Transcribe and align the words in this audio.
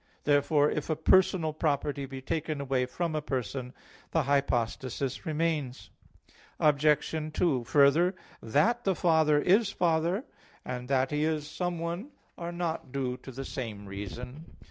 Therefore, 0.23 0.71
if 0.71 0.89
a 0.89 0.95
personal 0.95 1.53
property 1.53 2.07
be 2.07 2.23
taken 2.23 2.59
away 2.59 2.87
from 2.87 3.13
a 3.13 3.21
person, 3.21 3.71
the 4.09 4.23
hypostasis 4.23 5.27
remains. 5.27 5.91
Obj. 6.59 7.11
2: 7.33 7.63
Further, 7.65 8.15
that 8.41 8.83
the 8.83 8.95
Father 8.95 9.39
is 9.39 9.69
Father, 9.69 10.25
and 10.65 10.87
that 10.87 11.11
He 11.11 11.23
is 11.23 11.45
someone, 11.47 12.09
are 12.35 12.51
not 12.51 12.91
due 12.91 13.15
to 13.17 13.31
the 13.31 13.45
same 13.45 13.85
reason. 13.85 14.55